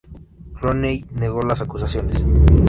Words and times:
Clooney 0.55 1.05
negó 1.11 1.43
las 1.43 1.61
acusaciones. 1.61 2.25